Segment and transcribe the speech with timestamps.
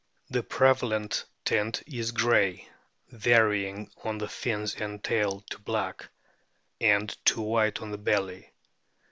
[0.31, 2.67] The prevalent tint is grey,
[3.11, 6.09] varying on the fins and tail to black,
[6.79, 8.51] and to white on the belly.